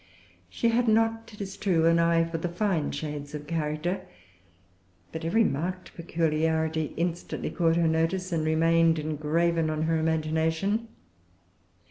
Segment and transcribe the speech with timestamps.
[0.49, 4.01] She had not, it is true, an eye for the fine shades of character.
[5.11, 10.87] But every marked peculiarity instantly caught her notice and remained engraven on her imagination.